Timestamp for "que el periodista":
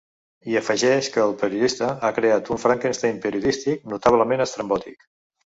1.17-1.91